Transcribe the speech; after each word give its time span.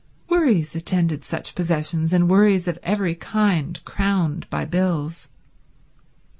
Worries 0.29 0.75
attended 0.75 1.23
such 1.23 1.53
possessions, 1.53 2.11
worries 2.11 2.67
of 2.67 2.79
every 2.81 3.13
kind, 3.13 3.79
crowned 3.85 4.49
by 4.49 4.65
bills. 4.65 5.29